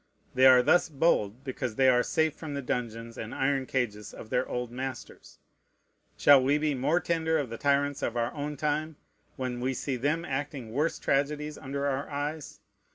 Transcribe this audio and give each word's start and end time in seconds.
They 0.33 0.47
are 0.47 0.63
thus 0.63 0.89
bold, 0.89 1.43
because 1.43 1.75
they 1.75 1.87
are 1.87 2.01
safe 2.01 2.33
from 2.33 2.55
the 2.55 2.63
dungeons 2.63 3.19
and 3.19 3.35
iron 3.35 3.67
cages 3.67 4.15
of 4.15 4.31
their 4.31 4.49
old 4.49 4.71
masters. 4.71 5.37
Shall 6.17 6.41
we 6.43 6.57
be 6.57 6.73
more 6.73 6.99
tender 6.99 7.37
of 7.37 7.51
the 7.51 7.59
tyrants 7.59 8.01
of 8.01 8.17
our 8.17 8.33
own 8.33 8.57
time, 8.57 8.95
when 9.35 9.59
we 9.59 9.75
see 9.75 9.97
them 9.97 10.25
acting 10.25 10.71
worse 10.71 10.97
tragedies 10.97 11.55
under 11.55 11.85
our 11.85 12.09
eyes? 12.09 12.61